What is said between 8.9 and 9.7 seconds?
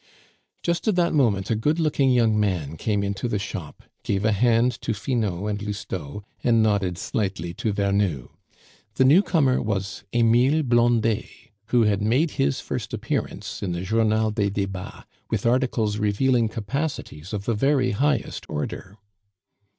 The newcomer